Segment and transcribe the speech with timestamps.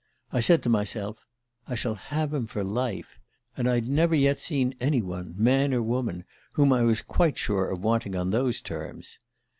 [0.33, 1.27] I said to myself:
[1.67, 3.19] 'I shall have him for life'
[3.55, 7.69] and I'd never yet seen any one, man or woman, whom I was quite sure
[7.69, 9.19] of wanting on those terms.